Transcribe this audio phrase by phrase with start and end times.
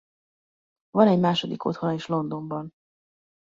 [0.89, 2.73] Van egy második otthona is Londonban.